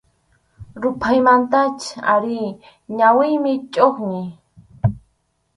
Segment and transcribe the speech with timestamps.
[0.81, 2.37] Ruphaymantach ari
[2.97, 4.21] ñawiymi chʼuqñi.